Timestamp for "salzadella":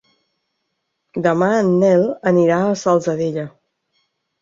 2.87-3.49